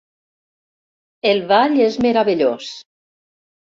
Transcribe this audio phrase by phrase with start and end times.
[1.33, 2.75] El ball és meravellós.